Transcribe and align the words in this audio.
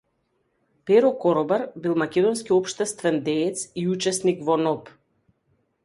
Перо 0.89 1.11
Коробар 1.25 1.65
бил 1.85 1.95
македонски 2.03 2.57
општествен 2.57 3.23
деец 3.29 3.63
и 3.83 3.87
учесник 3.97 4.45
во 4.49 4.61
НОБ. 4.67 4.95